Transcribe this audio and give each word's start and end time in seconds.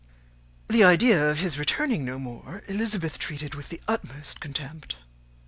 The 0.67 0.83
idea 0.83 1.29
of 1.29 1.37
his 1.41 1.59
returning 1.59 2.03
no 2.03 2.17
more 2.17 2.63
Elizabeth 2.67 3.19
treated 3.19 3.53
with 3.53 3.69
the 3.69 3.79
utmost 3.87 4.39
contempt. 4.39 4.95